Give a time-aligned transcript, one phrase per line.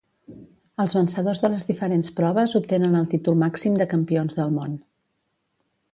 [0.83, 4.77] Els vencedors de les diferents proves obtenen el títol màxim de Campions del Món.